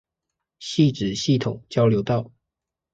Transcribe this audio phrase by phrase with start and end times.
[0.59, 2.31] 汐止系統交流道